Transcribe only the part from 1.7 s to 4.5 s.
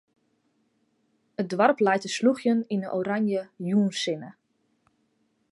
leit te slûgjen yn 'e oranje jûnssinne.